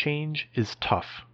[0.00, 1.26] change is tough.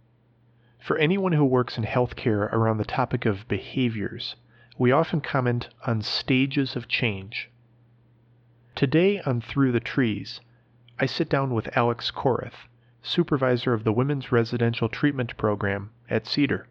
[0.77, 4.35] For anyone who works in healthcare around the topic of behaviors,
[4.77, 7.49] we often comment on stages of change.
[8.75, 10.41] Today on Through the Trees,
[10.99, 12.67] I sit down with Alex Coreth,
[13.01, 16.67] supervisor of the Women's Residential Treatment Program at Cedar.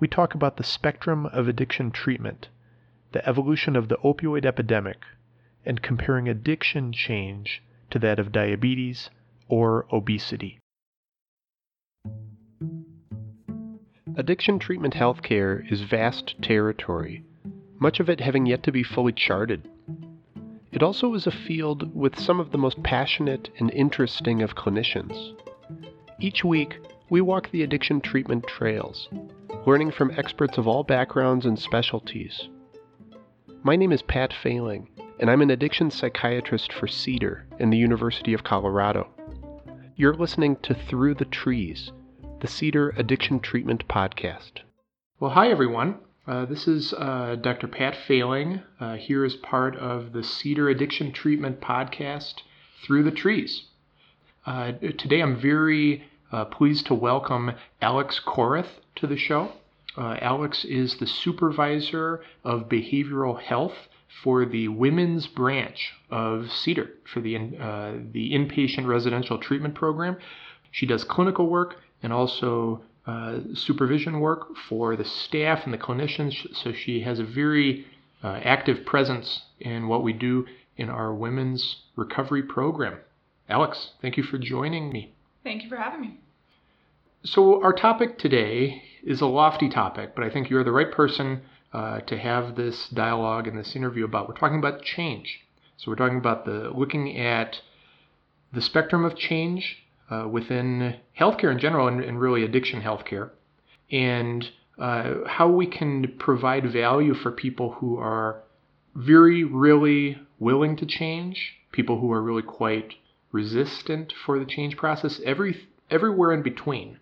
[0.00, 2.48] We talk about the spectrum of addiction treatment,
[3.12, 5.04] the evolution of the opioid epidemic,
[5.64, 9.10] and comparing addiction change to that of diabetes
[9.50, 10.58] or obesity.
[14.16, 17.24] Addiction treatment healthcare is vast territory,
[17.78, 19.68] much of it having yet to be fully charted.
[20.72, 25.34] It also is a field with some of the most passionate and interesting of clinicians.
[26.20, 29.08] Each week, we walk the addiction treatment trails,
[29.66, 32.48] learning from experts of all backgrounds and specialties.
[33.62, 34.86] My name is Pat Fehling,
[35.18, 39.08] and I'm an addiction psychiatrist for Cedar in the University of Colorado.
[40.00, 41.92] You're listening to Through the Trees,
[42.40, 44.60] the Cedar Addiction Treatment Podcast.
[45.18, 45.98] Well, hi everyone.
[46.26, 47.68] Uh, this is uh, Dr.
[47.68, 52.36] Pat Fehling uh, here as part of the Cedar Addiction Treatment Podcast,
[52.82, 53.64] Through the Trees.
[54.46, 59.52] Uh, today I'm very uh, pleased to welcome Alex Coreth to the show.
[59.98, 63.76] Uh, Alex is the supervisor of behavioral health
[64.22, 67.36] for the women's branch of Cedar for the,
[68.12, 70.16] the inpatient residential treatment program.
[70.70, 76.34] She does clinical work and also uh, supervision work for the staff and the clinicians.
[76.54, 77.86] So she has a very
[78.22, 82.98] uh, active presence in what we do in our women's recovery program.
[83.48, 85.14] Alex, thank you for joining me.
[85.42, 86.20] Thank you for having me.
[87.22, 91.42] So, our topic today is a lofty topic, but I think you're the right person
[91.72, 94.28] uh, to have this dialogue and this interview about.
[94.28, 95.40] We're talking about change.
[95.76, 97.60] So, we're talking about the looking at
[98.52, 103.30] the spectrum of change uh, within healthcare in general and, and really addiction healthcare,
[103.90, 108.42] and uh, how we can provide value for people who are
[108.94, 112.94] very, really willing to change, people who are really quite
[113.32, 116.98] resistant for the change process, every, everywhere in between.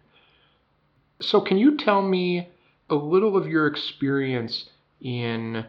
[1.20, 2.48] So, can you tell me
[2.90, 5.64] a little of your experience in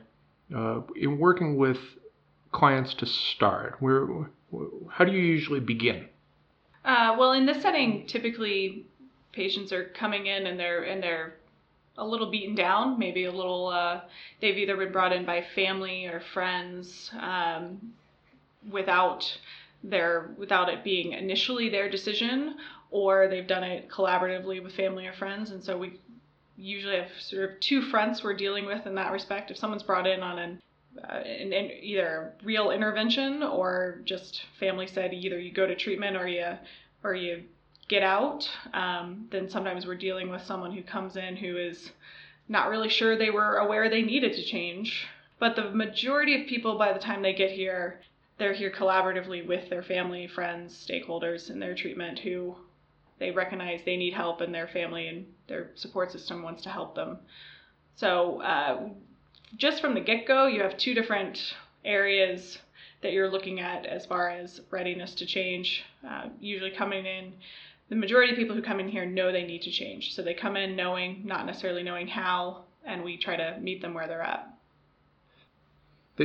[0.56, 1.78] uh, in working with
[2.52, 3.76] clients to start?
[3.80, 4.08] Where,
[4.90, 6.08] how do you usually begin?
[6.84, 8.86] Uh, well, in this setting, typically
[9.32, 11.36] patients are coming in and they're and they're
[11.98, 13.68] a little beaten down, maybe a little.
[13.68, 14.02] Uh,
[14.42, 17.94] they've either been brought in by family or friends um,
[18.72, 19.38] without
[19.84, 22.56] their without it being initially their decision,
[22.90, 26.00] or they've done it collaboratively with family or friends, and so we
[26.60, 29.50] usually have sort of two fronts we're dealing with in that respect.
[29.50, 30.62] If someone's brought in on an
[31.04, 36.58] uh, either real intervention or just family said either you go to treatment or you
[37.04, 37.44] or you
[37.88, 41.92] get out, um, then sometimes we're dealing with someone who comes in who is
[42.48, 45.08] not really sure they were aware they needed to change.
[45.40, 48.02] But the majority of people, by the time they get here,
[48.38, 52.56] they're here collaboratively with their family, friends, stakeholders in their treatment who
[53.20, 56.96] they recognize they need help in their family and their support system wants to help
[56.96, 57.18] them.
[57.96, 58.90] So uh,
[59.58, 61.40] just from the get go, you have two different
[61.84, 62.60] areas
[63.02, 65.84] that you're looking at as far as readiness to change.
[66.08, 67.34] Uh, usually, coming in,
[67.90, 70.14] the majority of people who come in here know they need to change.
[70.14, 73.94] So they come in knowing, not necessarily knowing how, and we try to meet them
[73.94, 74.54] where they're at.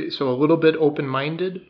[0.09, 1.67] So a little bit open minded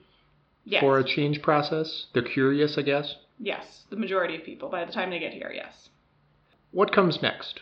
[0.66, 0.81] yes.
[0.81, 2.07] for a change process.
[2.13, 3.16] They're curious, I guess.
[3.39, 5.89] Yes, the majority of people by the time they get here, yes.
[6.75, 7.61] What comes next?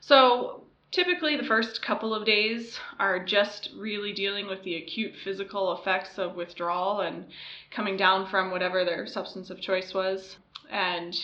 [0.00, 0.64] So
[0.94, 6.18] Typically, the first couple of days are just really dealing with the acute physical effects
[6.18, 7.24] of withdrawal and
[7.72, 10.36] coming down from whatever their substance of choice was
[10.70, 11.18] and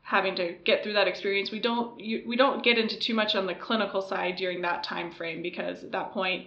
[0.00, 1.50] having to get through that experience.
[1.50, 5.12] We don't we don't get into too much on the clinical side during that time
[5.12, 6.46] frame because at that point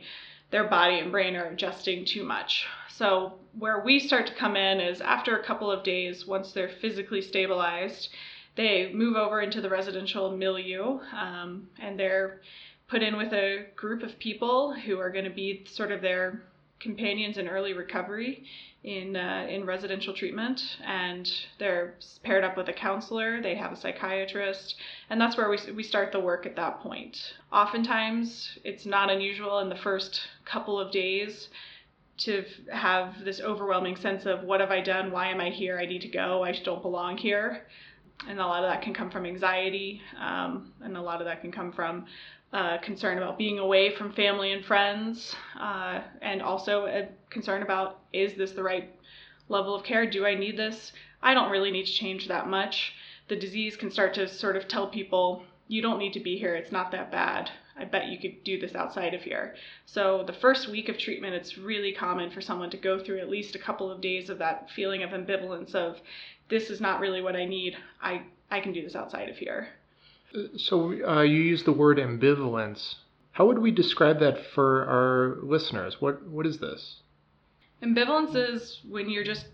[0.49, 2.65] their body and brain are adjusting too much.
[2.89, 6.69] So where we start to come in is after a couple of days once they're
[6.81, 8.09] physically stabilized
[8.57, 12.41] they move over into the residential milieu um, and they're
[12.90, 16.41] put in with a group of people who are going to be sort of their
[16.79, 18.43] companions in early recovery
[18.84, 20.61] in uh, in residential treatment.
[20.85, 21.29] And
[21.59, 24.76] they're paired up with a counselor they have a psychiatrist
[25.09, 27.17] and that's where we, we start the work at that point.
[27.52, 31.49] Oftentimes it's not unusual in the first couple of days
[32.17, 35.11] to have this overwhelming sense of what have i done?
[35.11, 35.78] Why am i here?
[35.78, 36.43] I need to go.
[36.43, 37.64] I don't belong here
[38.28, 41.41] and a lot of that can come from anxiety, um, and a lot of that
[41.41, 42.05] can come from
[42.53, 47.99] uh, concern about being away from family and friends, uh, and also a concern about
[48.14, 48.96] is this the right
[49.49, 50.09] level of care.
[50.09, 50.93] Do I need this?
[51.22, 52.93] I don't really need to change that much.
[53.28, 56.55] The disease can start to sort of tell people, you don't need to be here,
[56.55, 57.52] it's not that bad.
[57.79, 59.56] I bet you could do this outside of here.
[59.85, 63.29] So, the first week of treatment, it's really common for someone to go through at
[63.29, 66.00] least a couple of days of that feeling of ambivalence of,
[66.50, 67.76] this is not really what I need.
[68.02, 69.70] I, I can do this outside of here.
[70.56, 72.96] So, uh, you use the word ambivalence.
[73.32, 76.02] How would we describe that for our listeners?
[76.02, 77.02] What What is this?
[77.84, 79.46] Ambivalence is when you're just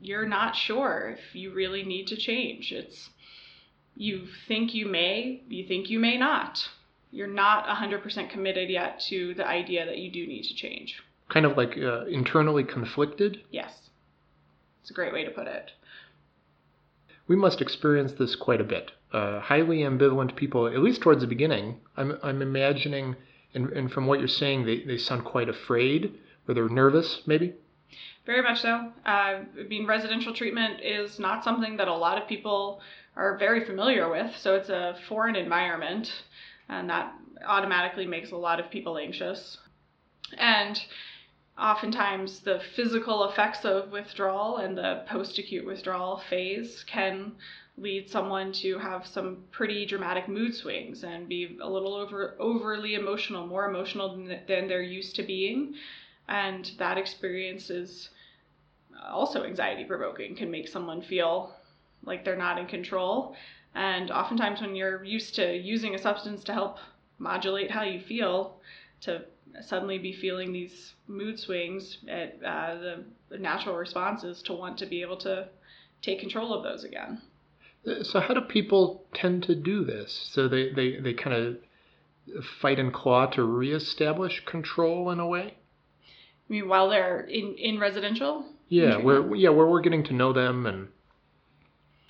[0.00, 2.72] you're not sure if you really need to change.
[2.72, 3.10] It's
[3.96, 6.68] you think you may, you think you may not.
[7.12, 10.96] You're not 100% committed yet to the idea that you do need to change.
[11.28, 13.42] Kind of like uh, internally conflicted?
[13.50, 13.90] Yes.
[14.80, 15.70] It's a great way to put it.
[17.28, 18.90] We must experience this quite a bit.
[19.12, 23.14] Uh, highly ambivalent people, at least towards the beginning, I'm, I'm imagining,
[23.54, 26.14] and, and from what you're saying, they, they sound quite afraid
[26.48, 27.54] or they're nervous, maybe?
[28.24, 28.90] Very much so.
[29.04, 32.80] Uh, I mean, residential treatment is not something that a lot of people
[33.16, 36.10] are very familiar with, so it's a foreign environment,
[36.68, 37.14] and that
[37.44, 39.58] automatically makes a lot of people anxious.
[40.38, 40.80] And
[41.58, 47.32] oftentimes, the physical effects of withdrawal and the post acute withdrawal phase can
[47.78, 52.94] lead someone to have some pretty dramatic mood swings and be a little over overly
[52.94, 55.74] emotional, more emotional than, than they're used to being
[56.28, 58.08] and that experience is
[59.10, 61.54] also anxiety provoking can make someone feel
[62.04, 63.34] like they're not in control
[63.74, 66.76] and oftentimes when you're used to using a substance to help
[67.18, 68.56] modulate how you feel
[69.00, 69.22] to
[69.60, 72.74] suddenly be feeling these mood swings at uh,
[73.28, 75.48] the natural response is to want to be able to
[76.00, 77.20] take control of those again
[78.02, 82.78] so how do people tend to do this so they, they, they kind of fight
[82.78, 85.54] and claw to reestablish control in a way
[86.48, 88.44] I mean, while they're in, in residential?
[88.68, 90.88] Yeah, where yeah, where we're getting to know them and.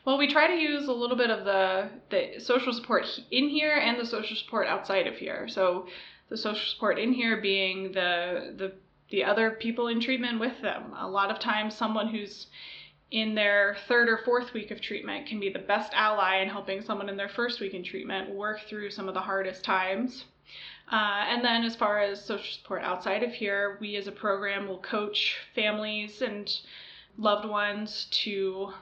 [0.05, 3.77] Well, we try to use a little bit of the the social support in here
[3.77, 5.47] and the social support outside of here.
[5.49, 5.87] So,
[6.29, 8.73] the social support in here being the the
[9.11, 10.93] the other people in treatment with them.
[10.97, 12.49] A lot of times, someone who's
[13.13, 16.81] in their third or fourth week of treatment can be the best ally in helping
[16.81, 20.25] someone in their first week in treatment work through some of the hardest times.
[20.91, 24.67] Uh, and then, as far as social support outside of here, we as a program
[24.67, 26.61] will coach families and
[27.19, 28.73] loved ones to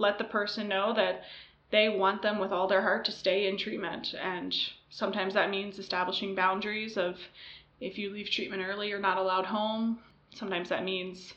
[0.00, 1.22] let the person know that
[1.70, 4.14] they want them with all their heart to stay in treatment.
[4.20, 4.56] And
[4.88, 7.16] sometimes that means establishing boundaries of
[7.80, 10.00] if you leave treatment early, you're not allowed home.
[10.34, 11.34] Sometimes that means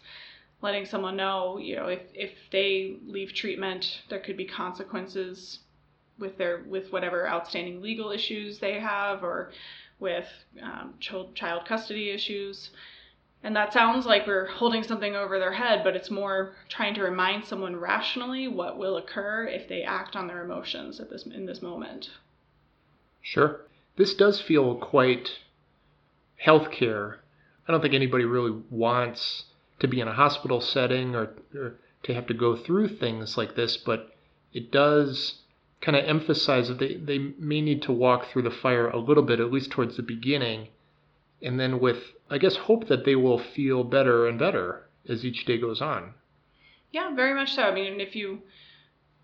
[0.61, 5.59] letting someone know, you know, if, if they leave treatment, there could be consequences
[6.19, 9.51] with their with whatever outstanding legal issues they have or
[9.99, 10.27] with
[10.61, 12.69] um, child, child custody issues.
[13.43, 17.03] And that sounds like we're holding something over their head, but it's more trying to
[17.03, 21.45] remind someone rationally what will occur if they act on their emotions at this in
[21.45, 22.09] this moment.
[23.21, 23.61] Sure.
[23.97, 25.29] This does feel quite
[26.45, 27.17] healthcare.
[27.67, 29.45] I don't think anybody really wants
[29.79, 33.55] to be in a hospital setting or, or to have to go through things like
[33.55, 34.15] this, but
[34.53, 35.39] it does
[35.81, 39.23] kind of emphasize that they, they may need to walk through the fire a little
[39.23, 40.69] bit, at least towards the beginning,
[41.43, 41.97] and then with,
[42.29, 46.13] I guess, hope that they will feel better and better as each day goes on.
[46.91, 47.63] Yeah, very much so.
[47.63, 48.41] I mean, if you,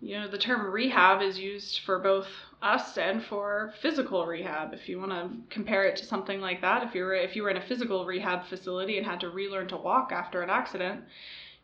[0.00, 2.26] you know, the term rehab is used for both
[2.62, 4.74] us and for physical rehab.
[4.74, 7.42] If you want to compare it to something like that, if you were if you
[7.42, 11.04] were in a physical rehab facility and had to relearn to walk after an accident,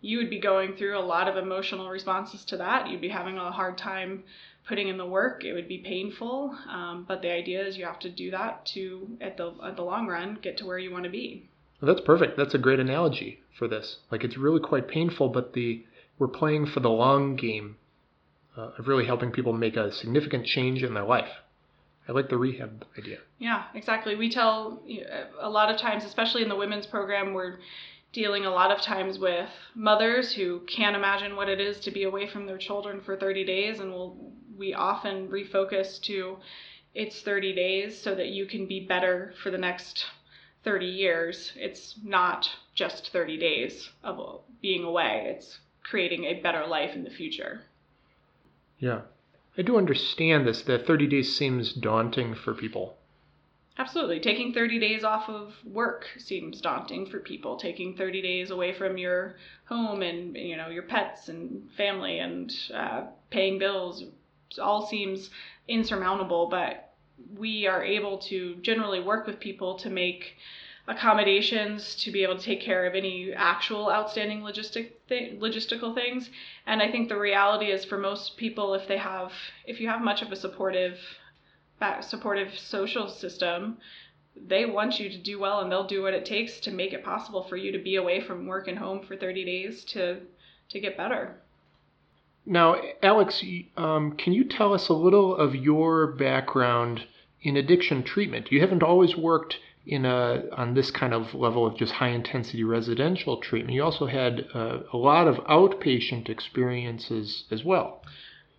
[0.00, 2.88] you would be going through a lot of emotional responses to that.
[2.88, 4.24] You'd be having a hard time
[4.68, 5.44] putting in the work.
[5.44, 9.16] It would be painful, um, but the idea is you have to do that to,
[9.20, 11.48] at the at the long run, get to where you want to be.
[11.80, 12.36] Well, that's perfect.
[12.36, 13.98] That's a great analogy for this.
[14.10, 15.84] Like it's really quite painful, but the
[16.18, 17.76] we're playing for the long game
[18.56, 21.28] uh, of really helping people make a significant change in their life.
[22.08, 23.18] I like the rehab idea.
[23.38, 24.14] Yeah, exactly.
[24.14, 24.80] We tell
[25.40, 27.58] a lot of times, especially in the women's program, we're
[28.12, 32.04] dealing a lot of times with mothers who can't imagine what it is to be
[32.04, 34.16] away from their children for 30 days and will
[34.58, 36.38] we often refocus to
[36.94, 40.06] it's 30 days so that you can be better for the next
[40.64, 41.52] 30 years.
[41.56, 47.10] It's not just 30 days of being away, it's creating a better life in the
[47.10, 47.60] future.
[48.78, 49.02] Yeah.
[49.58, 52.96] I do understand this, that 30 days seems daunting for people.
[53.78, 54.20] Absolutely.
[54.20, 57.56] Taking 30 days off of work seems daunting for people.
[57.56, 59.36] Taking 30 days away from your
[59.66, 64.04] home and, you know, your pets and family and uh, paying bills
[64.60, 65.30] all seems
[65.68, 66.92] insurmountable, but
[67.36, 70.36] we are able to generally work with people to make
[70.88, 76.30] accommodations to be able to take care of any actual outstanding logistic th- logistical things.
[76.66, 79.32] And I think the reality is for most people, if they have,
[79.64, 81.00] if you have much of a supportive,
[81.80, 83.78] uh, supportive social system,
[84.36, 87.02] they want you to do well and they'll do what it takes to make it
[87.02, 90.20] possible for you to be away from work and home for 30 days to
[90.68, 91.40] to get better.
[92.46, 93.44] Now, Alex,
[93.76, 97.04] um, can you tell us a little of your background
[97.42, 98.52] in addiction treatment?
[98.52, 102.64] You haven't always worked in a on this kind of level of just high intensity
[102.64, 103.74] residential treatment.
[103.74, 108.02] You also had uh, a lot of outpatient experiences as well.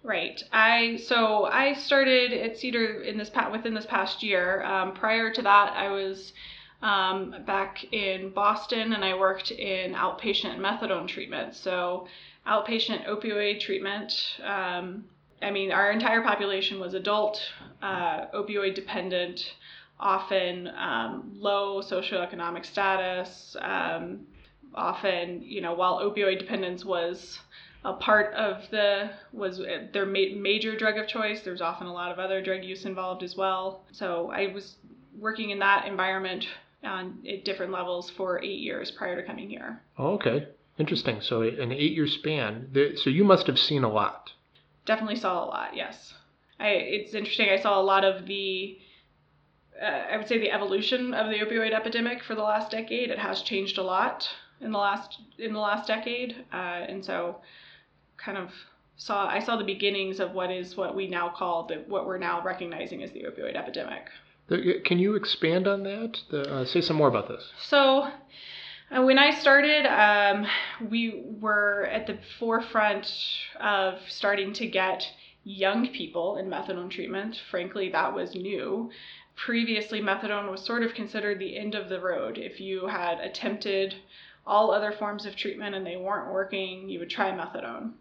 [0.03, 0.41] Right.
[0.53, 4.63] I so I started at Cedar in this within this past year.
[4.63, 6.34] Um, prior to that, I was
[6.82, 11.56] um, back in Boston and I worked in outpatient methadone treatment.
[11.56, 12.08] So
[12.48, 14.13] outpatient opioid treatment.
[14.44, 15.06] Um,
[15.42, 17.39] I mean, our entire population was adult,
[17.82, 19.54] uh, opioid dependent
[20.00, 23.56] often um, low socioeconomic status.
[23.60, 24.27] Um,
[24.74, 27.39] often, you know, while opioid dependence was
[27.84, 29.60] a part of the was
[29.94, 31.42] their ma- major drug of choice.
[31.42, 33.86] There's often a lot of other drug use involved as well.
[33.92, 34.75] So I was
[35.18, 36.48] working in that environment
[36.84, 39.82] on at different levels for eight years prior to coming here.
[39.98, 41.22] Oh, okay, interesting.
[41.22, 42.69] So an eight-year span.
[43.03, 44.31] So you must have seen a lot.
[44.86, 45.75] Definitely saw a lot.
[45.75, 46.13] Yes,
[46.60, 47.50] I, it's interesting.
[47.50, 48.77] I saw a lot of the
[49.81, 53.10] uh, I would say the evolution of the opioid epidemic for the last decade.
[53.10, 54.27] It has changed a lot
[54.62, 57.41] in the last in the last decade, uh, and so
[58.17, 58.51] kind of
[58.96, 62.17] saw I saw the beginnings of what is what we now call the what we're
[62.17, 64.10] now recognizing as the opioid epidemic.
[64.86, 66.17] Can you expand on that?
[66.31, 67.51] The, uh, say some more about this.
[67.62, 68.10] So.
[68.96, 70.48] Uh, when I started, um,
[70.89, 73.12] we were at the forefront
[73.60, 75.06] of starting to get
[75.44, 77.41] young people in methadone treatment.
[77.50, 78.89] Frankly, that was new
[79.38, 82.38] previously methadone was sort of considered the end of the road.
[82.38, 83.96] If you had attempted
[84.46, 87.94] all other forms of treatment and they weren't working, you would try methadone.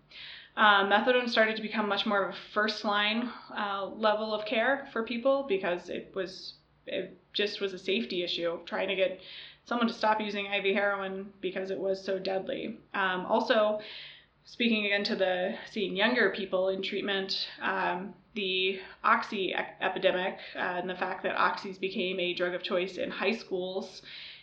[0.56, 4.88] Um, methadone started to become much more of a first line uh, level of care
[4.92, 6.54] for people because it was
[6.86, 9.20] it just was a safety issue trying to get
[9.66, 12.78] someone to stop using IV heroin because it was so deadly.
[12.94, 13.80] Um, also,
[14.44, 20.88] speaking again to the seeing younger people in treatment, um, the oxy epidemic uh, and
[20.88, 24.02] the fact that oxys became a drug of choice in high schools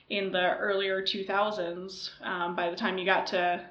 [0.10, 2.10] in the earlier 2000s.
[2.22, 3.66] Um, by the time you got to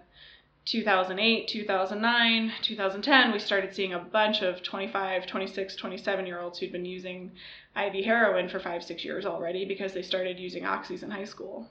[0.64, 6.72] 2008, 2009, 2010, we started seeing a bunch of 25, 26, 27 year olds who'd
[6.72, 7.32] been using
[7.76, 11.66] IV heroin for five, six years already because they started using oxys in high school.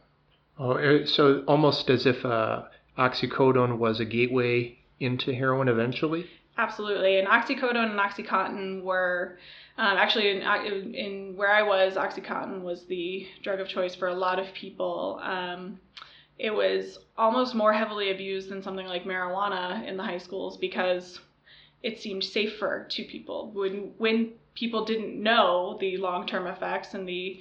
[0.60, 2.64] Oh, so almost as if uh,
[2.98, 6.26] oxycodone was a gateway into heroin eventually?
[6.58, 7.18] Absolutely.
[7.18, 9.38] And oxycodone and Oxycontin were
[9.78, 14.14] um, actually in, in where I was, Oxycontin was the drug of choice for a
[14.14, 15.20] lot of people.
[15.24, 15.80] Um,
[16.42, 21.20] it was almost more heavily abused than something like marijuana in the high schools because
[21.84, 23.52] it seemed safer to people.
[23.54, 27.40] When when people didn't know the long term effects and the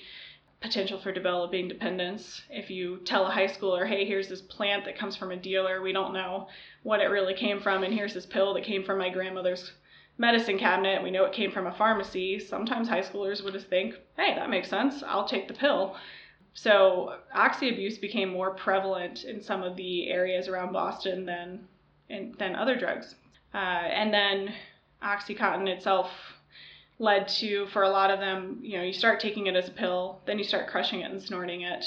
[0.60, 2.42] potential for developing dependence.
[2.50, 5.80] If you tell a high schooler, hey, here's this plant that comes from a dealer,
[5.80, 6.48] we don't know
[6.82, 9.72] what it really came from, and here's this pill that came from my grandmother's
[10.18, 13.94] medicine cabinet, we know it came from a pharmacy, sometimes high schoolers would just think,
[14.18, 15.96] hey, that makes sense, I'll take the pill.
[16.54, 21.68] So oxy abuse became more prevalent in some of the areas around Boston than
[22.08, 23.14] in, than other drugs.
[23.54, 24.52] Uh, and then
[25.02, 26.10] OxyContin itself
[27.00, 29.72] led to for a lot of them you know you start taking it as a
[29.72, 31.86] pill then you start crushing it and snorting it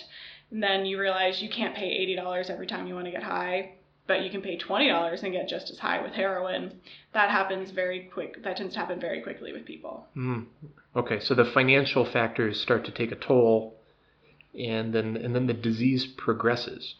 [0.49, 3.73] and then you realize you can't pay $80 every time you want to get high
[4.07, 6.73] but you can pay $20 and get just as high with heroin
[7.13, 10.45] that happens very quick that tends to happen very quickly with people mm.
[10.95, 13.75] okay so the financial factors start to take a toll
[14.57, 16.95] and then and then the disease progresses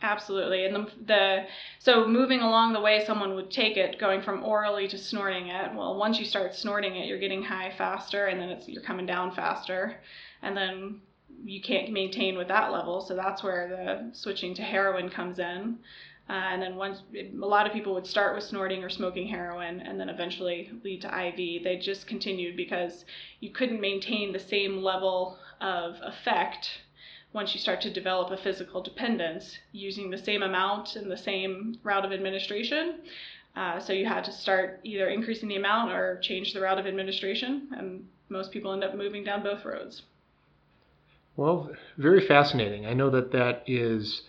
[0.00, 0.64] Absolutely.
[0.64, 1.46] And the, the
[1.80, 5.74] so moving along the way someone would take it, going from orally to snorting it.
[5.74, 9.06] Well, once you start snorting it, you're getting high faster, and then it's you're coming
[9.06, 9.96] down faster,
[10.42, 11.00] and then
[11.44, 13.00] you can't maintain with that level.
[13.00, 15.78] So that's where the switching to heroin comes in.
[16.30, 19.80] Uh, and then once a lot of people would start with snorting or smoking heroin
[19.80, 21.64] and then eventually lead to IV.
[21.64, 23.06] They just continued because
[23.40, 26.68] you couldn't maintain the same level of effect
[27.32, 31.78] once you start to develop a physical dependence using the same amount and the same
[31.82, 33.00] route of administration.
[33.54, 36.86] Uh, so you had to start either increasing the amount or change the route of
[36.86, 40.02] administration, and most people end up moving down both roads.
[41.36, 42.86] Well, very fascinating.
[42.86, 44.22] I know that that is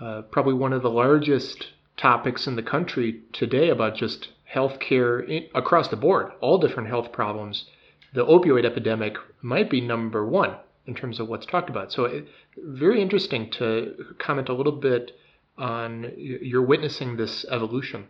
[0.00, 5.88] uh, probably one of the largest topics in the country today about just healthcare across
[5.88, 7.66] the board, all different health problems.
[8.14, 11.92] The opioid epidemic might be number one in terms of what's talked about.
[11.92, 15.12] So, it, very interesting to comment a little bit
[15.58, 18.06] on you're witnessing this evolution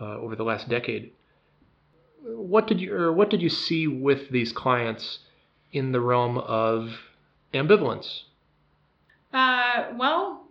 [0.00, 1.12] uh, over the last decade.
[2.22, 5.20] What did you or what did you see with these clients
[5.72, 6.90] in the realm of
[7.54, 8.22] ambivalence?
[9.32, 10.48] Uh, well,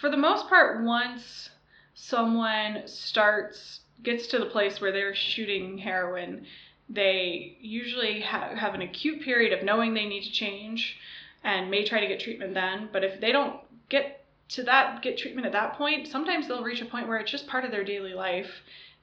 [0.00, 1.50] for the most part, once
[1.94, 6.44] someone starts gets to the place where they're shooting heroin,
[6.88, 10.96] they usually ha- have an acute period of knowing they need to change
[11.42, 12.88] and may try to get treatment then.
[12.92, 16.82] But if they don't get to that, get treatment at that point, sometimes they'll reach
[16.82, 18.50] a point where it's just part of their daily life.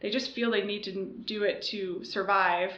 [0.01, 2.71] They just feel they need to do it to survive.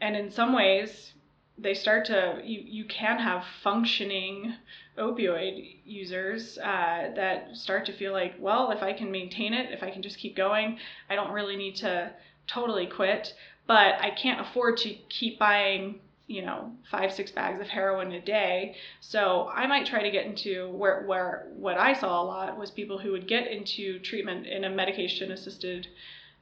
[0.00, 1.12] And in some ways,
[1.58, 4.54] they start to, you, you can have functioning
[4.98, 9.82] opioid users uh, that start to feel like, well, if I can maintain it, if
[9.82, 12.12] I can just keep going, I don't really need to
[12.46, 13.34] totally quit
[13.66, 18.20] but I can't afford to keep buying you know five six bags of heroin a
[18.20, 18.74] day.
[19.00, 22.70] So i might try to get into where where what i saw a lot was
[22.70, 25.88] people who would get into treatment in a medication assisted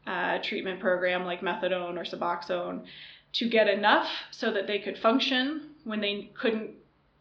[0.07, 2.85] uh, treatment program like methadone or suboxone
[3.33, 6.71] to get enough so that they could function when they couldn't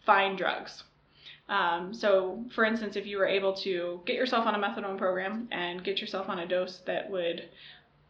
[0.06, 0.84] find drugs.
[1.50, 5.48] Um, so for instance if you were able to get yourself on a methadone program
[5.52, 7.50] and get yourself on a dose that would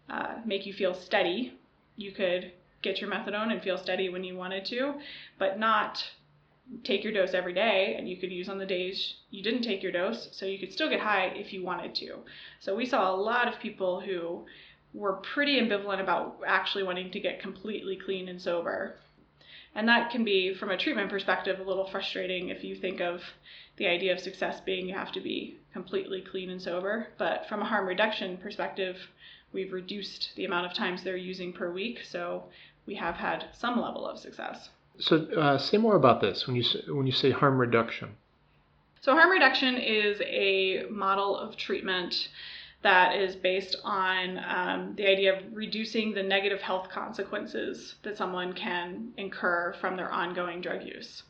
[0.10, 1.54] uh, make you feel steady
[1.96, 2.51] you could
[2.82, 4.94] get your methadone and feel steady when you wanted to,
[5.38, 6.04] but not
[6.84, 9.82] take your dose every day and you could use on the days you didn't take
[9.82, 12.20] your dose so you could still get high if you wanted to.
[12.60, 14.46] So we saw a lot of people who
[14.94, 18.96] were pretty ambivalent about actually wanting to get completely clean and sober.
[19.75, 23.22] And that can be, from a treatment perspective, a little frustrating if you think of
[23.78, 27.10] the idea of success being you have to be completely clean and sober.
[27.18, 28.98] But from a harm reduction perspective,
[29.53, 32.44] we've reduced the amount of times they're using per week, so
[32.86, 34.70] we have had some level of success.
[35.00, 38.15] So, uh, say more about this when you say, when you say harm reduction.
[39.01, 42.29] So, harm reduction is a model of treatment
[42.82, 48.53] that is based on um, the idea of reducing the negative health consequences that someone
[48.53, 51.23] can incur from their ongoing drug use.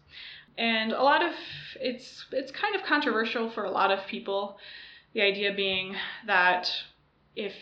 [0.58, 1.32] And a lot of
[1.80, 4.58] it's it's kind of controversial for a lot of people.
[5.14, 5.96] The idea being
[6.28, 6.72] that
[7.36, 7.54] if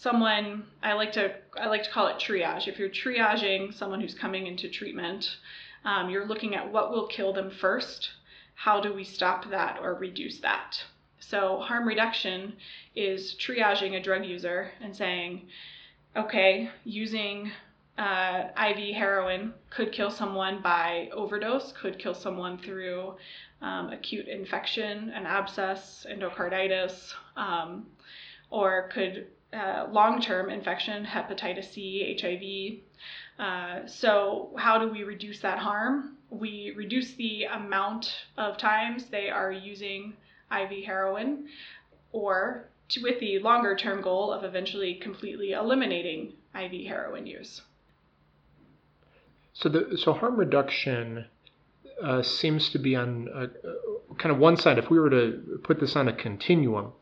[0.00, 2.68] someone I like to I like to call it triage.
[2.68, 5.36] If you're triaging someone who's coming into treatment,
[5.84, 8.10] um, you're looking at what will kill them first.
[8.54, 10.82] How do we stop that or reduce that?
[11.18, 12.54] So harm reduction
[12.94, 15.48] is triaging a drug user and saying,
[16.14, 17.50] okay, using
[17.98, 23.16] uh, IV heroin could kill someone by overdose, could kill someone through
[23.62, 27.86] um, acute infection, an abscess, endocarditis, um,
[28.50, 32.80] or could uh, long term infection, hepatitis C, HIV.
[33.38, 36.16] Uh, so, how do we reduce that harm?
[36.30, 40.14] We reduce the amount of times they are using
[40.50, 41.48] IV heroin,
[42.12, 47.62] or to, with the longer term goal of eventually completely eliminating IV heroin use.
[49.52, 51.26] So, the, so harm reduction
[52.02, 54.78] uh, seems to be on a, kind of one side.
[54.78, 56.92] If we were to put this on a continuum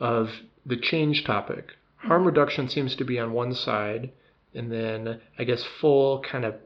[0.00, 0.30] of
[0.66, 1.72] the change topic.
[1.96, 2.28] Harm mm-hmm.
[2.28, 4.10] reduction seems to be on one side,
[4.54, 6.56] and then I guess full kind of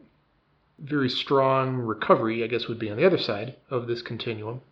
[0.79, 4.63] very strong recovery, I guess, would be on the other side of this continuum.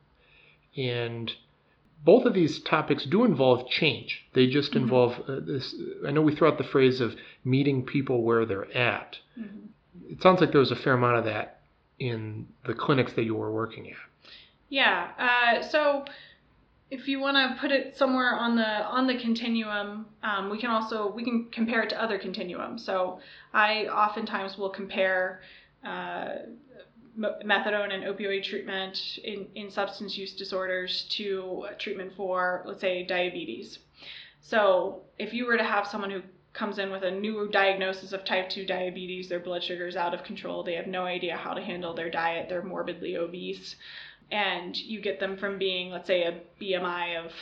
[0.77, 1.33] And
[2.05, 4.25] both of these topics do involve change.
[4.33, 4.85] They just mm-hmm.
[4.85, 5.75] involve uh, this.
[6.07, 7.15] I know we throw out the phrase of
[7.45, 9.19] meeting people where they're at.
[9.39, 10.13] Mm-hmm.
[10.13, 11.61] It sounds like there was a fair amount of that
[11.99, 13.97] in the clinics that you were working at.
[14.69, 15.09] Yeah.
[15.19, 16.05] Uh, so
[16.91, 20.71] if you want to put it somewhere on the on the continuum, um, we can
[20.71, 22.85] also we can compare it to other continuums.
[22.85, 23.21] So
[23.53, 25.43] I oftentimes will compare
[25.85, 26.29] uh,
[27.19, 33.79] methadone and opioid treatment in, in substance use disorders to treatment for let's say diabetes.
[34.41, 36.23] So if you were to have someone who
[36.55, 40.15] comes in with a new diagnosis of type 2 diabetes, their blood sugar is out
[40.15, 43.77] of control, they have no idea how to handle their diet, they're morbidly obese
[44.31, 47.33] and you get them from being, let's say, a BMI of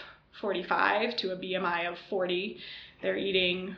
[0.40, 2.58] 45 to a BMI of 40.
[3.02, 3.76] They're eating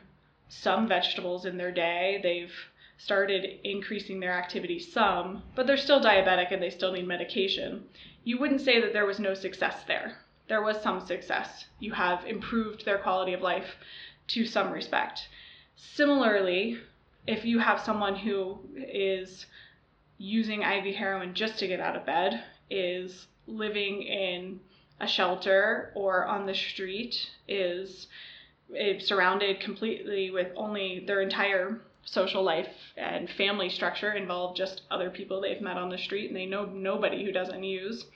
[0.49, 2.21] some vegetables in their day.
[2.23, 2.53] They've
[2.99, 7.85] started increasing their activity some, but they're still diabetic and they still need medication.
[8.25, 10.18] You wouldn't say that there was no success there.
[10.49, 11.66] There was some success.
[11.79, 13.77] You have improved their quality of life
[14.29, 15.29] to some respect.
[15.77, 16.79] Similarly,
[17.27, 19.47] if you have someone who is
[20.18, 24.61] using IV heroin just to get out of bed is living in
[25.00, 28.07] a shelter or on the street is
[29.00, 35.40] surrounded completely with only their entire social life and family structure involve just other people
[35.40, 38.07] they've met on the street and they know nobody who doesn't use.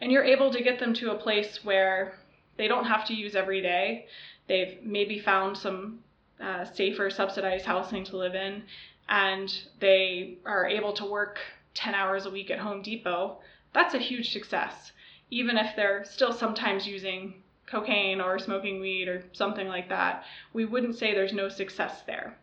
[0.00, 2.14] And you're able to get them to a place where
[2.56, 4.06] they don't have to use every day.
[4.48, 6.00] They've maybe found some
[6.40, 8.62] uh, safer subsidized housing to live in
[9.08, 11.38] and they are able to work
[11.74, 13.38] 10 hours a week at Home Depot.
[13.72, 14.92] That's a huge success.
[15.30, 20.64] Even if they're still sometimes using cocaine or smoking weed or something like that, we
[20.64, 22.38] wouldn't say there's no success there.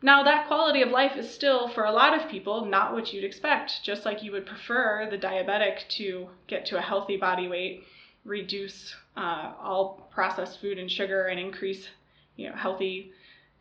[0.00, 3.24] Now, that quality of life is still, for a lot of people, not what you'd
[3.24, 3.82] expect.
[3.82, 7.84] Just like you would prefer the diabetic to get to a healthy body weight,
[8.24, 11.88] reduce uh, all processed food and sugar, and increase
[12.36, 13.12] you know, healthy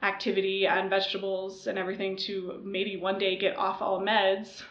[0.04, 4.62] activity and vegetables and everything to maybe one day get off all meds,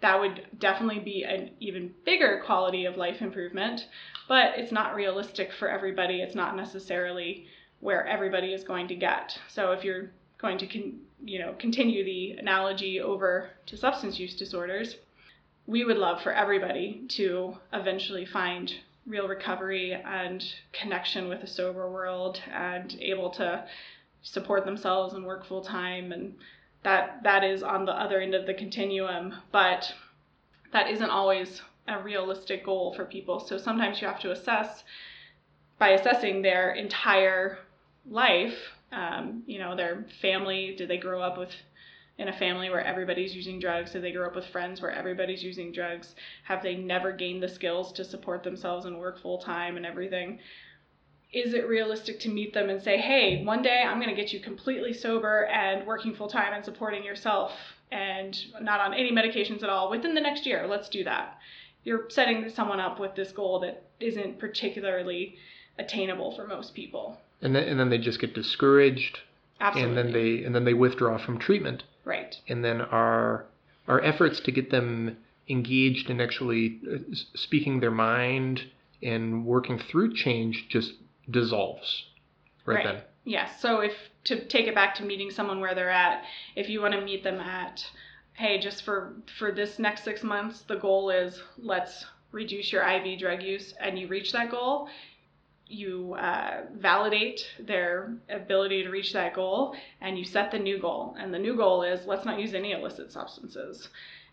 [0.00, 3.86] that would definitely be an even bigger quality of life improvement.
[4.28, 6.22] But it's not realistic for everybody.
[6.22, 7.46] It's not necessarily
[7.80, 9.38] where everybody is going to get.
[9.48, 14.34] So if you're going to con- you know continue the analogy over to substance use
[14.36, 14.96] disorders,
[15.66, 18.72] we would love for everybody to eventually find
[19.06, 23.64] real recovery and connection with the sober world and able to
[24.22, 26.34] support themselves and work full time and
[26.82, 29.92] that that is on the other end of the continuum but
[30.72, 34.84] that isn't always a realistic goal for people so sometimes you have to assess
[35.78, 37.58] by assessing their entire
[38.08, 38.56] life
[38.92, 41.50] um, you know their family did they grow up with
[42.20, 43.92] in a family where everybody's using drugs?
[43.92, 46.14] Did they grow up with friends where everybody's using drugs?
[46.44, 50.38] Have they never gained the skills to support themselves and work full time and everything?
[51.32, 54.32] Is it realistic to meet them and say, hey, one day I'm going to get
[54.32, 57.52] you completely sober and working full time and supporting yourself
[57.92, 60.66] and not on any medications at all within the next year?
[60.66, 61.38] Let's do that.
[61.84, 65.36] You're setting someone up with this goal that isn't particularly
[65.78, 67.18] attainable for most people.
[67.40, 69.20] And then, and then they just get discouraged.
[69.60, 69.88] Absolutely.
[69.88, 71.84] And then they and then they withdraw from treatment.
[72.04, 72.36] Right.
[72.48, 73.44] And then our
[73.86, 75.16] our efforts to get them
[75.48, 76.98] engaged in actually uh,
[77.34, 78.62] speaking their mind
[79.02, 80.92] and working through change just
[81.28, 82.06] dissolves
[82.64, 82.84] right, right.
[82.84, 83.02] then.
[83.24, 83.60] Yes.
[83.60, 83.92] So if
[84.24, 86.24] to take it back to meeting someone where they're at,
[86.56, 87.84] if you want to meet them at,
[88.34, 93.18] hey, just for for this next six months, the goal is let's reduce your IV
[93.18, 94.88] drug use, and you reach that goal,
[95.66, 101.16] you uh, validate their ability to reach that goal, and you set the new goal.
[101.18, 103.88] And the new goal is let's not use any illicit substances.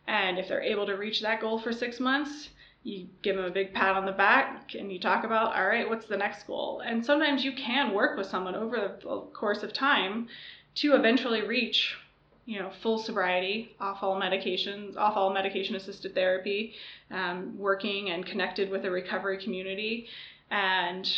[0.08, 2.50] And if they're able to reach that goal for six months,
[2.88, 5.90] you give them a big pat on the back and you talk about all right
[5.90, 6.82] what's the next goal?
[6.86, 10.28] And sometimes you can work with someone over the course of time
[10.76, 11.98] to eventually reach
[12.46, 16.74] you know full sobriety off all medications off all medication assisted therapy
[17.12, 20.08] um, working and connected with a recovery community.
[20.50, 21.10] And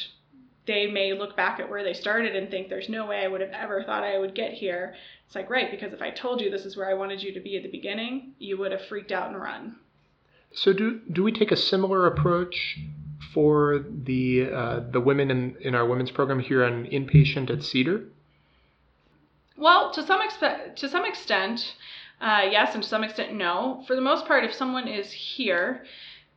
[0.65, 3.41] they may look back at where they started and think there's no way i would
[3.41, 4.95] have ever thought i would get here.
[5.27, 7.39] It's like right because if i told you this is where i wanted you to
[7.39, 9.75] be at the beginning you would have freaked out and run
[10.53, 12.79] so do do we take a similar approach
[13.33, 18.05] for the uh, the women in, in our women's program here on inpatient at Cedar?
[19.57, 21.75] Well, to some extent, to some extent,
[22.21, 23.83] uh, yes, and to some extent, no.
[23.87, 25.83] For the most part, if someone is here,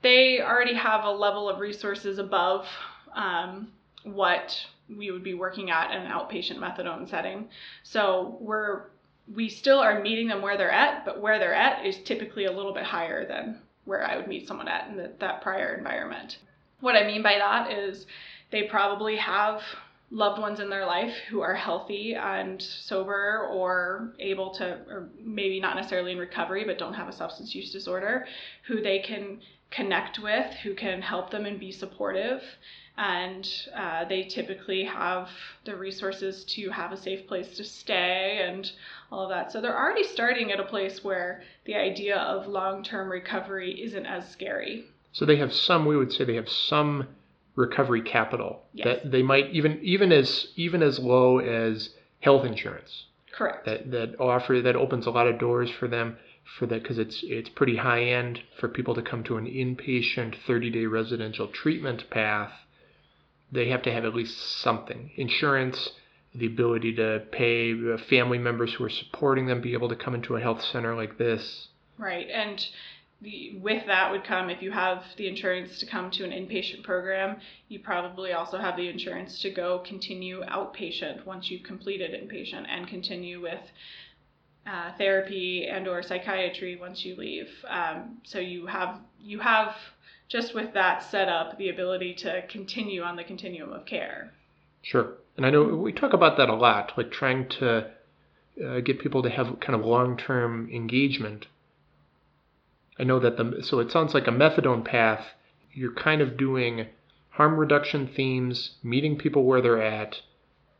[0.02, 2.66] they already have a level of resources above
[3.14, 3.68] um,
[4.02, 7.48] what we would be working at in an outpatient methadone setting.
[7.84, 8.86] So we're
[9.32, 12.52] we still are meeting them where they're at, but where they're at is typically a
[12.52, 16.38] little bit higher than where I would meet someone at in the, that prior environment.
[16.80, 18.06] What I mean by that is
[18.50, 19.60] they probably have
[20.10, 25.58] loved ones in their life who are healthy and sober or able to, or maybe
[25.58, 28.26] not necessarily in recovery, but don't have a substance use disorder,
[28.66, 29.40] who they can
[29.70, 32.42] connect with, who can help them and be supportive.
[32.96, 35.28] And uh, they typically have
[35.64, 38.70] the resources to have a safe place to stay and
[39.10, 39.50] all of that.
[39.50, 44.06] So they're already starting at a place where the idea of long term recovery isn't
[44.06, 44.84] as scary.
[45.12, 47.08] So they have some, we would say they have some
[47.54, 48.84] recovery capital yes.
[48.84, 53.06] that they might even even as even as low as health insurance.
[53.32, 53.64] Correct.
[53.66, 56.16] That that offer that opens a lot of doors for them
[56.58, 60.36] for that because it's it's pretty high end for people to come to an inpatient
[60.46, 62.52] 30 day residential treatment path.
[63.52, 65.90] They have to have at least something insurance
[66.34, 67.74] the ability to pay
[68.08, 71.18] family members who are supporting them be able to come into a health center like
[71.18, 71.68] this.
[71.98, 72.26] Right.
[72.30, 72.64] And
[73.20, 76.82] the, with that would come if you have the insurance to come to an inpatient
[76.82, 77.36] program,
[77.68, 82.88] you probably also have the insurance to go continue outpatient once you've completed inpatient and
[82.88, 83.60] continue with
[84.66, 87.48] uh, therapy and or psychiatry once you leave.
[87.68, 89.74] Um, so you have you have
[90.32, 94.32] just with that set up the ability to continue on the continuum of care.
[94.80, 95.12] Sure.
[95.36, 97.90] And I know we talk about that a lot, like trying to
[98.66, 101.46] uh, get people to have kind of long-term engagement.
[102.98, 105.26] I know that the so it sounds like a methadone path.
[105.74, 106.86] You're kind of doing
[107.30, 110.20] harm reduction themes, meeting people where they're at,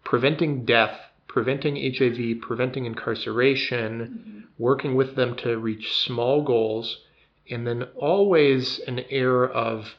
[0.03, 4.41] preventing death, preventing HIV, preventing incarceration, mm-hmm.
[4.59, 6.99] working with them to reach small goals,
[7.51, 9.95] and then always an air of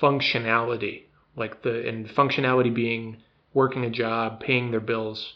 [0.00, 1.02] functionality,
[1.36, 3.18] like the and functionality being
[3.52, 5.34] working a job, paying their bills,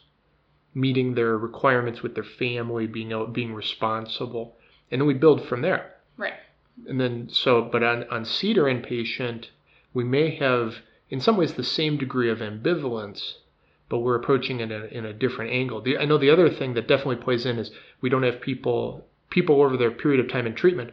[0.75, 4.57] meeting their requirements with their family, being being responsible,
[4.90, 5.92] and then we build from there.
[6.16, 6.35] Right.
[6.87, 9.49] And then so, but on on Cedar inpatient,
[9.92, 10.77] we may have
[11.11, 13.35] in some ways the same degree of ambivalence,
[13.88, 15.81] but we're approaching it in a, in a different angle.
[15.81, 17.70] The, I know the other thing that definitely plays in is
[18.01, 20.92] we don't have people people over their period of time in treatment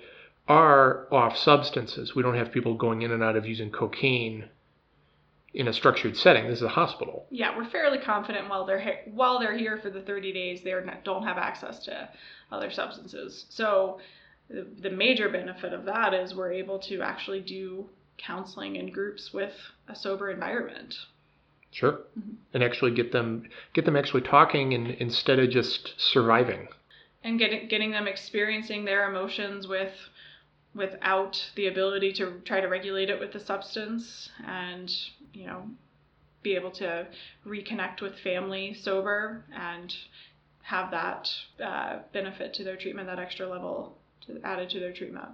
[0.51, 2.13] are off substances.
[2.15, 4.49] We don't have people going in and out of using cocaine
[5.53, 6.47] in a structured setting.
[6.47, 7.25] This is a hospital.
[7.29, 11.23] Yeah, we're fairly confident while they're while they're here for the 30 days, they don't
[11.23, 12.09] have access to
[12.51, 13.45] other substances.
[13.49, 13.99] So
[14.49, 19.33] the, the major benefit of that is we're able to actually do counseling in groups
[19.33, 19.53] with
[19.87, 20.95] a sober environment.
[21.71, 22.33] Sure, mm-hmm.
[22.53, 26.67] and actually get them get them actually talking and instead of just surviving.
[27.23, 29.93] And getting getting them experiencing their emotions with
[30.73, 34.93] without the ability to try to regulate it with the substance and
[35.33, 35.63] you know
[36.43, 37.05] be able to
[37.45, 39.95] reconnect with family sober and
[40.63, 41.29] have that
[41.63, 45.29] uh, benefit to their treatment that extra level to, added to their treatment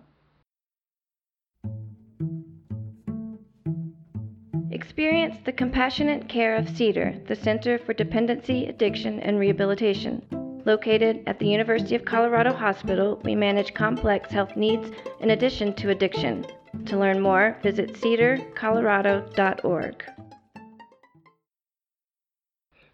[4.69, 10.46] Experience the compassionate care of Cedar, the Center for Dependency, Addiction, and Rehabilitation.
[10.67, 15.91] Located at the University of Colorado Hospital, we manage complex health needs in addition to
[15.91, 16.45] addiction.
[16.87, 20.03] To learn more, visit cedarcolorado.org.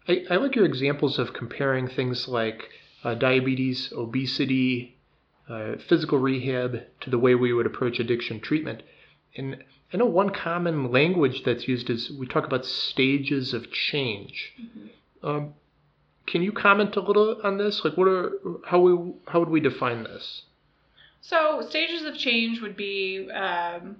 [0.06, 2.62] I, I like your examples of comparing things like
[3.02, 4.96] uh, diabetes, obesity,
[5.48, 8.84] uh, physical rehab to the way we would approach addiction treatment.
[9.36, 14.52] And I know one common language that's used is we talk about stages of change.
[14.62, 15.26] Mm-hmm.
[15.26, 15.54] Um,
[16.26, 17.84] can you comment a little on this?
[17.84, 18.32] Like, what are
[18.66, 20.42] how we how would we define this?
[21.20, 23.96] So stages of change would be um,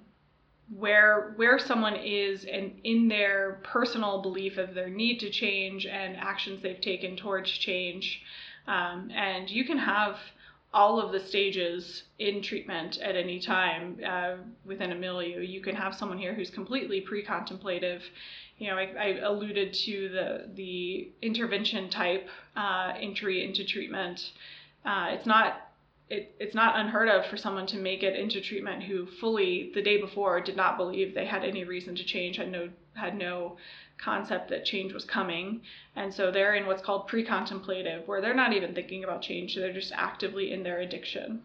[0.75, 6.17] where where someone is and in their personal belief of their need to change and
[6.17, 8.21] actions they've taken towards change.
[8.67, 10.17] Um, and you can have
[10.73, 14.35] all of the stages in treatment at any time uh,
[14.65, 15.39] within a milieu.
[15.39, 18.03] You can have someone here who's completely pre-contemplative
[18.57, 24.31] you know, I, I alluded to the the intervention type uh, entry into treatment.
[24.85, 25.71] Uh, it's not
[26.09, 29.81] it, it's not unheard of for someone to make it into treatment who fully the
[29.81, 33.57] day before did not believe they had any reason to change, had no had no
[33.97, 35.61] concept that change was coming,
[35.95, 39.73] and so they're in what's called pre-contemplative, where they're not even thinking about change; they're
[39.73, 41.41] just actively in their addiction.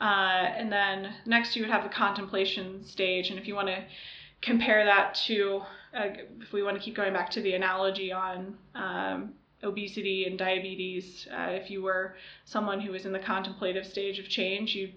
[0.00, 3.84] Uh, and then next you would have the contemplation stage, and if you want to
[4.42, 5.62] compare that to
[5.94, 6.08] uh,
[6.40, 11.26] if we want to keep going back to the analogy on um, obesity and diabetes,
[11.32, 14.90] uh, if you were someone who was in the contemplative stage of change, you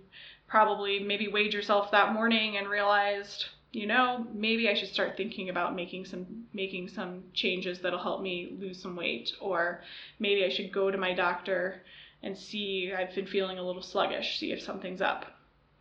[0.47, 5.49] probably maybe weighed yourself that morning and realized, you know, maybe I should start thinking
[5.49, 9.81] about making some making some changes that'll help me lose some weight, or
[10.19, 11.81] maybe I should go to my doctor
[12.23, 12.93] and see.
[12.97, 14.39] I've been feeling a little sluggish.
[14.39, 15.25] See if something's up.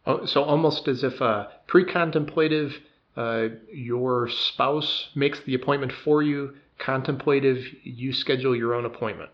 [0.06, 2.74] Oh, so almost as if a pre-contemplative
[3.16, 6.54] uh, your spouse makes the appointment for you.
[6.78, 9.30] Contemplative, you schedule your own appointment.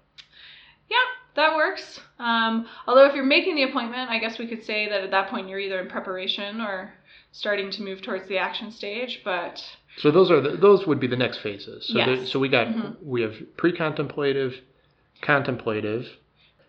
[0.89, 0.97] Yeah,
[1.37, 2.01] that works.
[2.19, 5.29] Um, although, if you're making the appointment, I guess we could say that at that
[5.31, 6.93] point you're either in preparation or
[7.33, 9.23] starting to move towards the action stage.
[9.25, 9.65] But
[9.97, 11.89] so those are the, those would be the next phases.
[11.89, 12.31] So yes.
[12.31, 13.09] so we got mm-hmm.
[13.09, 14.55] we have pre-contemplative,
[15.23, 16.07] contemplative,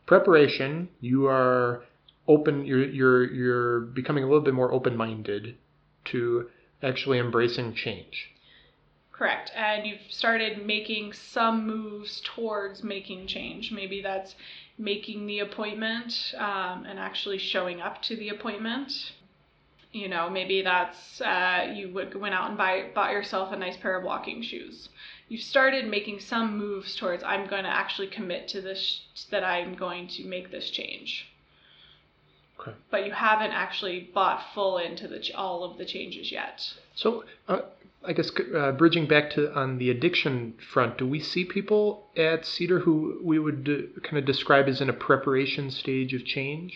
[0.05, 0.89] preparation.
[0.99, 1.83] You are
[2.27, 2.65] open.
[2.65, 5.57] You're you're you're becoming a little bit more open-minded
[6.05, 6.49] to
[6.83, 8.31] actually embracing change.
[9.11, 9.51] Correct.
[9.55, 13.71] And you've started making some moves towards making change.
[13.71, 14.35] Maybe that's
[14.79, 19.13] making the appointment um, and actually showing up to the appointment.
[19.91, 23.95] You know, maybe that's uh, you went out and buy, bought yourself a nice pair
[23.95, 24.89] of walking shoes.
[25.27, 29.75] You've started making some moves towards I'm going to actually commit to this, that I'm
[29.75, 31.30] going to make this change.
[32.61, 32.75] Okay.
[32.89, 36.61] But you haven't actually bought full into the all of the changes yet.
[36.95, 37.61] So, uh,
[38.03, 42.45] I guess uh, bridging back to on the addiction front, do we see people at
[42.45, 46.73] Cedar who we would uh, kind of describe as in a preparation stage of change?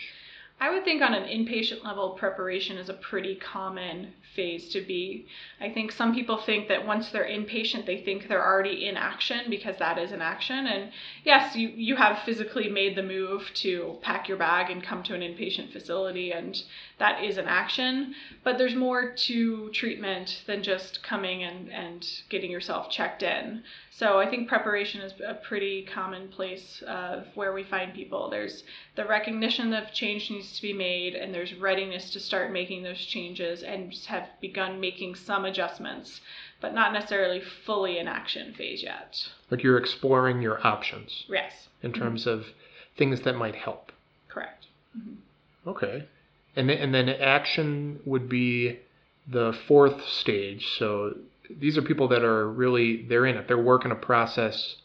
[0.58, 5.26] I would think on an inpatient level, preparation is a pretty common phase to be.
[5.60, 9.50] I think some people think that once they're inpatient, they think they're already in action
[9.50, 10.66] because that is an action.
[10.66, 10.92] And
[11.24, 15.14] yes, you, you have physically made the move to pack your bag and come to
[15.14, 16.56] an inpatient facility, and
[16.98, 18.14] that is an action.
[18.42, 23.62] But there's more to treatment than just coming and, and getting yourself checked in.
[23.90, 28.30] So I think preparation is a pretty common place of where we find people.
[28.30, 32.82] There's the recognition that change needs to be made, and there's readiness to start making
[32.82, 36.20] those changes and have begun making some adjustments,
[36.60, 39.28] but not necessarily fully in action phase yet.
[39.50, 41.24] Like you're exploring your options.
[41.28, 41.68] Yes.
[41.82, 42.40] In terms mm-hmm.
[42.40, 42.46] of
[42.96, 43.92] things that might help.
[44.28, 44.66] Correct.
[44.96, 45.68] Mm-hmm.
[45.68, 46.06] Okay.
[46.56, 48.80] And then, and then action would be
[49.28, 50.66] the fourth stage.
[50.78, 51.14] So
[51.50, 53.48] these are people that are really they're in it.
[53.48, 54.76] They're working a process.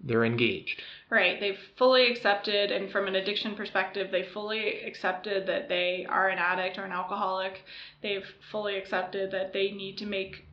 [0.00, 0.82] They're engaged.
[1.10, 1.38] Right.
[1.38, 6.38] They've fully accepted, and from an addiction perspective, they fully accepted that they are an
[6.38, 7.62] addict or an alcoholic.
[8.02, 10.46] They've fully accepted that they need to make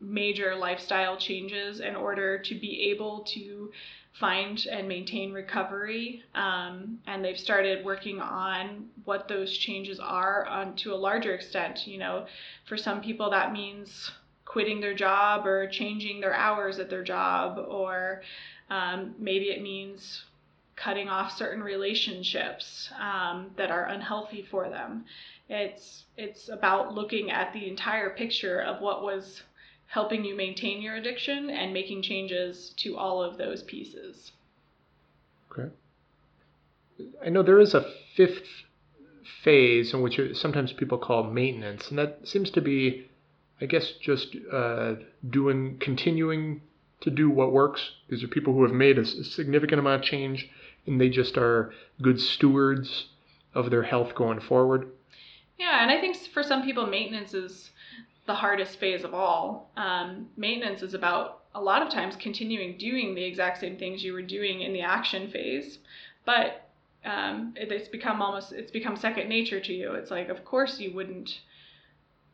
[0.00, 3.70] major lifestyle changes in order to be able to
[4.18, 6.22] find and maintain recovery.
[6.34, 11.86] Um, and they've started working on what those changes are on to a larger extent.
[11.86, 12.26] You know,
[12.66, 14.10] for some people that means
[14.44, 18.22] quitting their job or changing their hours at their job, or
[18.70, 20.24] um, maybe it means
[20.74, 25.04] cutting off certain relationships um, that are unhealthy for them.
[25.48, 29.42] It's it's about looking at the entire picture of what was
[29.88, 34.32] helping you maintain your addiction and making changes to all of those pieces.
[35.50, 35.70] Okay.
[37.24, 38.46] I know there is a fifth
[39.42, 43.08] phase in which sometimes people call maintenance, and that seems to be
[43.60, 44.94] I guess just uh,
[45.28, 46.62] doing, continuing
[47.00, 47.90] to do what works.
[48.08, 50.48] These are people who have made a significant amount of change,
[50.86, 53.06] and they just are good stewards
[53.54, 54.88] of their health going forward.
[55.58, 57.70] Yeah, and I think for some people, maintenance is
[58.28, 59.70] the hardest phase of all.
[59.76, 64.12] Um, maintenance is about a lot of times continuing doing the exact same things you
[64.12, 65.78] were doing in the action phase,
[66.26, 66.68] but
[67.06, 69.92] um, it, it's become almost it's become second nature to you.
[69.94, 71.40] It's like, of course, you wouldn't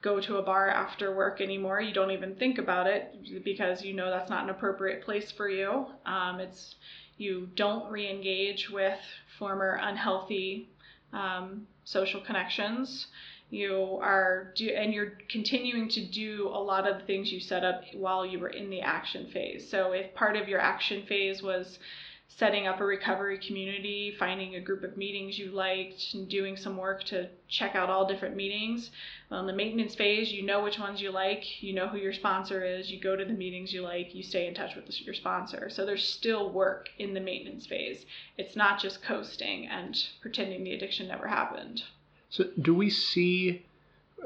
[0.02, 1.80] go to a bar after work anymore.
[1.80, 5.48] You don't even think about it because you know that's not an appropriate place for
[5.48, 5.86] you.
[6.04, 6.74] Um, it's
[7.18, 8.98] you don't re-engage with
[9.38, 10.70] former unhealthy
[11.12, 13.06] um, social connections.
[13.50, 17.64] You are do and you're continuing to do a lot of the things you set
[17.64, 19.68] up while you were in the action phase.
[19.70, 21.78] So if part of your action phase was
[22.26, 26.76] setting up a recovery community, finding a group of meetings you liked, and doing some
[26.76, 28.90] work to check out all different meetings.
[29.30, 32.64] On the maintenance phase, you know which ones you like, you know who your sponsor
[32.64, 35.70] is, you go to the meetings you like, you stay in touch with your sponsor.
[35.70, 38.04] So there's still work in the maintenance phase.
[38.36, 41.84] It's not just coasting and pretending the addiction never happened.
[42.34, 43.64] So do we see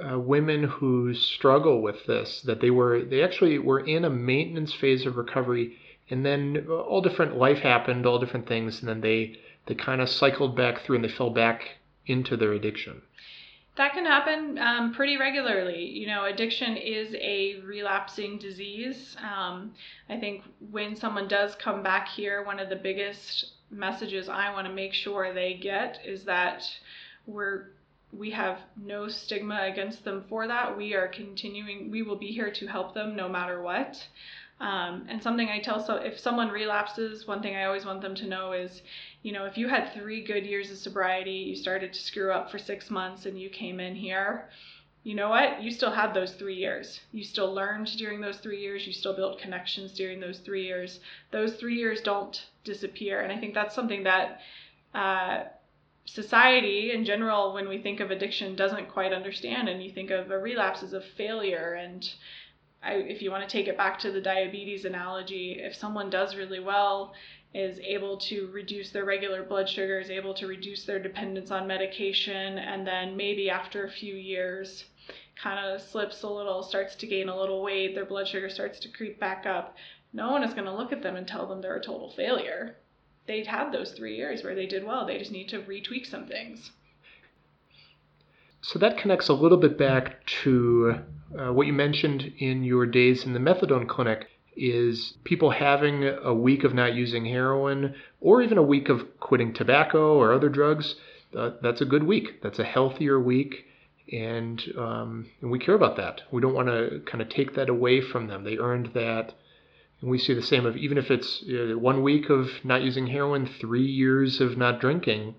[0.02, 4.72] uh, women who struggle with this that they were they actually were in a maintenance
[4.72, 5.76] phase of recovery
[6.08, 10.08] and then all different life happened, all different things, and then they they kind of
[10.08, 13.02] cycled back through and they fell back into their addiction.
[13.76, 15.84] That can happen um, pretty regularly.
[15.84, 19.18] You know, addiction is a relapsing disease.
[19.22, 19.74] Um,
[20.08, 24.66] I think when someone does come back here, one of the biggest messages I want
[24.66, 26.64] to make sure they get is that
[27.26, 27.66] we're
[28.12, 30.76] we have no stigma against them for that.
[30.76, 31.90] We are continuing.
[31.90, 34.06] We will be here to help them no matter what.
[34.60, 38.16] Um, and something I tell so if someone relapses, one thing I always want them
[38.16, 38.82] to know is,
[39.22, 42.50] you know, if you had three good years of sobriety, you started to screw up
[42.50, 44.48] for six months, and you came in here,
[45.04, 45.62] you know what?
[45.62, 47.00] You still had those three years.
[47.12, 48.86] You still learned during those three years.
[48.86, 51.00] You still built connections during those three years.
[51.30, 53.20] Those three years don't disappear.
[53.20, 54.40] And I think that's something that
[54.94, 55.44] uh,
[56.08, 59.68] society in general, when we think of addiction, doesn't quite understand.
[59.68, 62.08] And you think of a relapse as a failure and
[62.82, 66.36] I, if you want to take it back to the diabetes analogy, if someone does
[66.36, 67.12] really well,
[67.52, 71.66] is able to reduce their regular blood sugar, is able to reduce their dependence on
[71.66, 74.84] medication, and then maybe after a few years
[75.42, 78.78] kind of slips a little, starts to gain a little weight, their blood sugar starts
[78.80, 79.76] to creep back up,
[80.12, 82.76] no one is going to look at them and tell them they're a total failure.
[83.28, 85.06] They'd had those three years where they did well.
[85.06, 86.70] They just need to retweak some things.
[88.62, 91.00] So that connects a little bit back to
[91.38, 96.34] uh, what you mentioned in your days in the methadone clinic is people having a
[96.34, 100.96] week of not using heroin or even a week of quitting tobacco or other drugs.
[101.36, 102.42] Uh, that's a good week.
[102.42, 103.66] That's a healthier week.
[104.10, 106.22] And, um, and we care about that.
[106.32, 108.42] We don't want to kind of take that away from them.
[108.42, 109.34] They earned that.
[110.00, 113.46] And we see the same of even if it's one week of not using heroin,
[113.46, 115.34] three years of not drinking,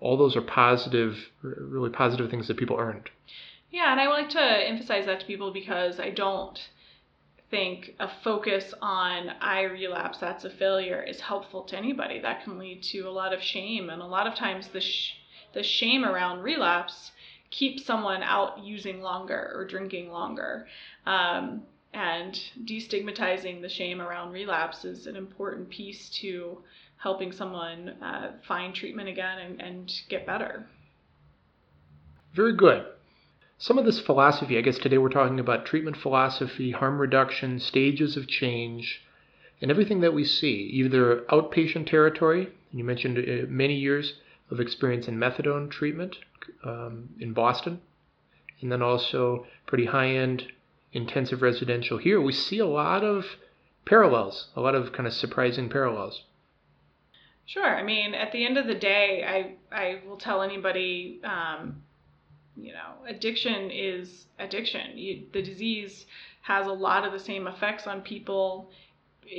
[0.00, 3.10] all those are positive, really positive things that people earned.
[3.70, 6.58] Yeah, and I like to emphasize that to people because I don't
[7.50, 12.20] think a focus on I relapse, that's a failure, is helpful to anybody.
[12.20, 15.14] That can lead to a lot of shame, and a lot of times the sh-
[15.52, 17.12] the shame around relapse
[17.50, 20.66] keeps someone out using longer or drinking longer.
[21.06, 21.62] Um,
[21.92, 26.58] and destigmatizing the shame around relapse is an important piece to
[26.98, 30.66] helping someone uh, find treatment again and, and get better.
[32.34, 32.84] Very good.
[33.58, 38.16] Some of this philosophy, I guess today we're talking about treatment philosophy, harm reduction, stages
[38.16, 39.02] of change,
[39.60, 44.14] and everything that we see, either outpatient territory, you mentioned uh, many years
[44.50, 46.16] of experience in methadone treatment
[46.64, 47.80] um, in Boston,
[48.60, 50.44] and then also pretty high end
[50.92, 52.20] intensive residential here.
[52.20, 53.24] We see a lot of
[53.84, 56.22] parallels, a lot of kind of surprising parallels.
[57.46, 57.64] Sure.
[57.64, 61.82] I mean, at the end of the day, I I will tell anybody, um,
[62.56, 64.98] you know, addiction is addiction.
[64.98, 66.04] You, the disease
[66.42, 68.70] has a lot of the same effects on people,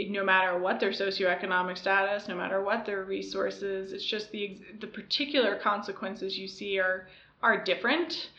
[0.09, 3.93] no matter what their socioeconomic status, no matter what their resources.
[3.93, 7.07] It's just the the particular consequences you see are
[7.43, 8.29] are different.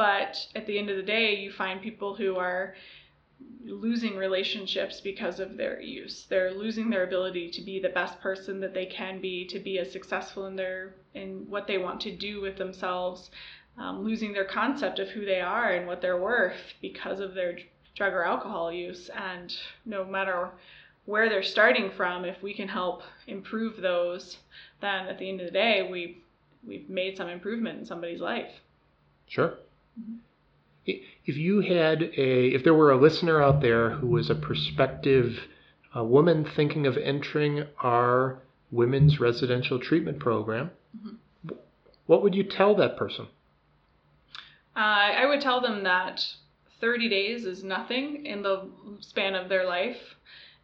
[0.00, 2.74] But at the end of the day, you find people who are
[3.66, 6.24] losing relationships because of their use.
[6.24, 9.78] They're losing their ability to be the best person that they can be, to be
[9.78, 13.30] as successful in their in what they want to do with themselves,
[13.76, 17.58] um, losing their concept of who they are and what they're worth because of their
[17.94, 19.10] drug or alcohol use.
[19.10, 20.48] And no matter
[21.04, 24.38] where they're starting from, if we can help improve those,
[24.80, 26.22] then at the end of the day, we
[26.66, 28.62] we've made some improvement in somebody's life.
[29.26, 29.58] Sure.
[29.98, 30.16] Mm-hmm
[31.30, 35.38] if you had a, if there were a listener out there who was a prospective
[35.96, 38.38] uh, woman thinking of entering our
[38.70, 41.56] women's residential treatment program, mm-hmm.
[42.06, 43.26] what would you tell that person?
[44.76, 46.24] Uh, I would tell them that
[46.80, 48.68] 30 days is nothing in the
[49.00, 49.98] span of their life.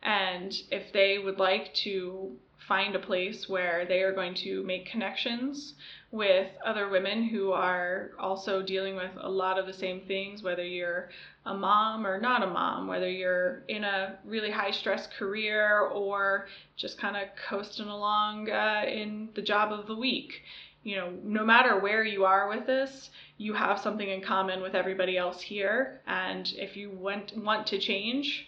[0.03, 2.33] And if they would like to
[2.67, 5.75] find a place where they are going to make connections
[6.11, 10.65] with other women who are also dealing with a lot of the same things, whether
[10.65, 11.11] you're
[11.45, 16.47] a mom or not a mom, whether you're in a really high stress career or
[16.77, 20.43] just kind of coasting along uh, in the job of the week.
[20.83, 24.75] You know, no matter where you are with this, you have something in common with
[24.75, 26.01] everybody else here.
[26.07, 28.47] And if you want, want to change,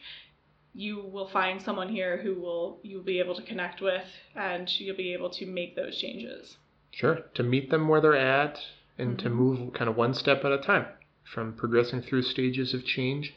[0.79, 4.05] you will find someone here who will you'll be able to connect with
[4.37, 6.57] and you'll be able to make those changes.
[6.93, 8.61] Sure, to meet them where they're at
[8.97, 9.25] and mm-hmm.
[9.25, 10.87] to move kind of one step at a time
[11.25, 13.35] from progressing through stages of change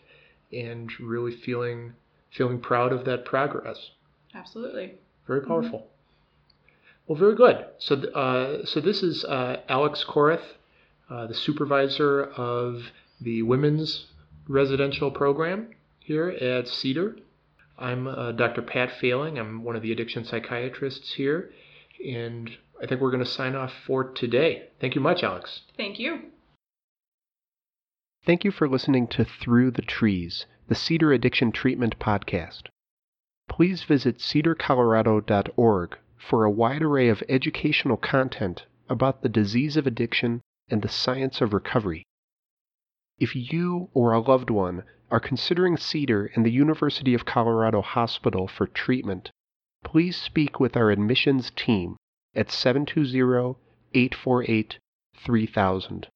[0.53, 1.93] and really feeling
[2.29, 3.89] feeling proud of that progress.
[4.35, 4.93] Absolutely.
[5.25, 5.79] Very powerful.
[5.79, 5.87] Mm-hmm.
[7.07, 7.65] Well, very good.
[7.79, 10.45] So, uh, so this is uh, Alex Coreth,
[11.09, 12.83] uh, the supervisor of
[13.19, 14.05] the women's
[14.47, 15.69] residential program
[15.99, 17.17] here at CeDAR.
[17.81, 18.61] I'm uh, Dr.
[18.61, 19.39] Pat Fehling.
[19.39, 21.51] I'm one of the addiction psychiatrists here,
[22.05, 22.49] and
[22.81, 24.67] I think we're going to sign off for today.
[24.79, 25.61] Thank you much, Alex.
[25.75, 26.19] Thank you.
[28.23, 32.67] Thank you for listening to Through the Trees, the CeDAR Addiction Treatment Podcast.
[33.49, 40.41] Please visit cedarcolorado.org for a wide array of educational content about the disease of addiction
[40.69, 42.03] and the science of recovery.
[43.19, 48.47] If you or a loved one are considering CeDAR and the University of Colorado Hospital
[48.47, 49.29] for treatment,
[49.83, 51.97] please speak with our admissions team
[52.33, 53.57] at 720
[53.93, 54.79] 848
[55.13, 56.07] 3000.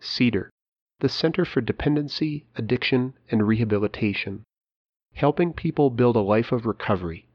[0.00, 0.50] CeDAR,
[0.98, 4.42] the Center for Dependency, Addiction, and Rehabilitation,
[5.14, 7.25] helping people build a life of recovery.